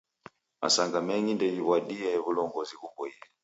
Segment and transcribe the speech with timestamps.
[0.61, 3.15] Masanga mengi ndeghiw'adie w'ulongozi ghuboie.